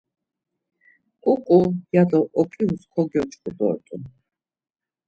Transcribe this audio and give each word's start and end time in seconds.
Ǩuǩǩu! 1.23 1.59
ya 1.93 2.03
do 2.09 2.19
oǩirus 2.39 2.83
kogyoç̌ǩu 2.93 3.49
dort̆un. 3.57 4.03